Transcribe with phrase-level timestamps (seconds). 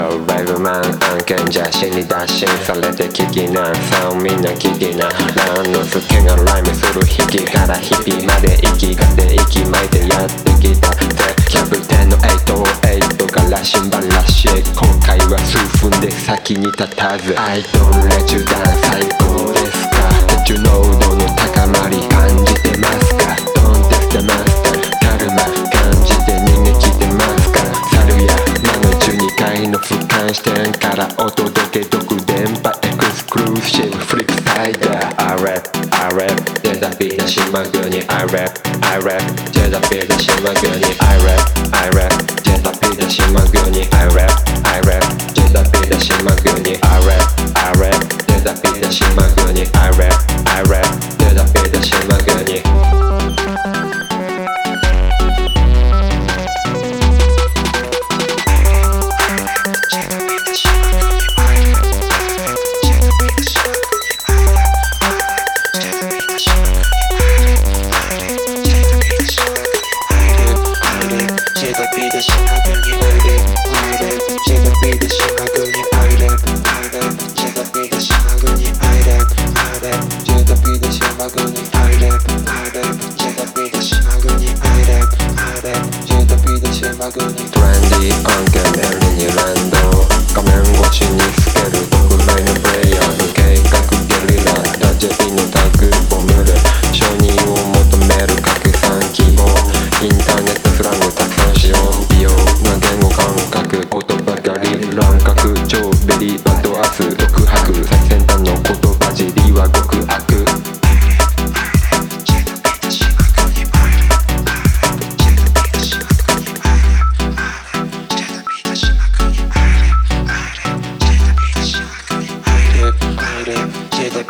[0.00, 10.90] 万案件じゃ死に打診されて危機なさをみんな危機なランのスケがライムする引きから日々まで息がで息巻いてやってきた。
[10.90, 11.00] ぜ
[11.48, 15.56] キャプテンの808から新版らしい今回は数
[15.88, 17.34] 分で先に立たず。
[17.38, 19.96] I don't let you down 最高ですか？
[20.28, 20.64] 鉄中濃
[21.00, 21.96] 度の高まり
[30.96, 38.48] からお届け独電波エクスクルーシブフリップサイダー I rap I rap デザビーな島国 I rap
[38.80, 39.20] I rap
[39.52, 42.08] デザビーな島国 I rap I rap
[42.44, 44.32] デザビーな島国 I rap
[44.64, 45.45] I rap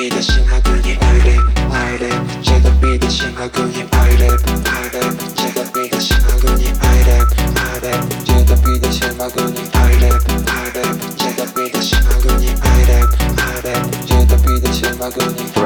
[0.00, 0.06] ト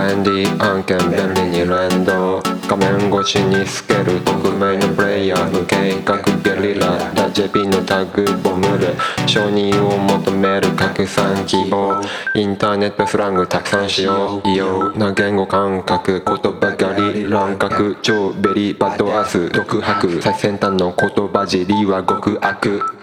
[0.01, 2.43] レンディー案件便利に連動
[2.75, 8.97] 画面越しに透ける匿名のプレイヤー無計画ゲリララジェピのタグボムで
[9.29, 12.03] 承認を求める拡散希望
[12.35, 22.94] インターネットスラングたくさん使用異様な言語感覚言葉狩り乱獲超ベリーバッドアース独白最先端の言葉尻は極悪